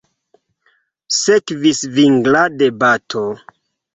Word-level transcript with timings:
Sekvis 1.17 1.83
vigla 1.97 2.41
debato. 2.63 3.23